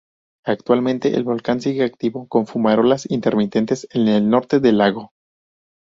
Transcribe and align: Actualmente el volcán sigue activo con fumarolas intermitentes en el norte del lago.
Actualmente 0.45 1.15
el 1.15 1.23
volcán 1.23 1.61
sigue 1.61 1.83
activo 1.83 2.27
con 2.27 2.47
fumarolas 2.47 3.05
intermitentes 3.11 3.87
en 3.91 4.07
el 4.07 4.31
norte 4.31 4.59
del 4.59 4.79
lago. 4.79 5.11